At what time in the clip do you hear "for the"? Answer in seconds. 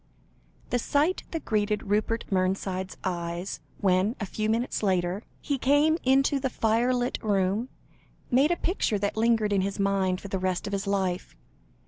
10.19-10.39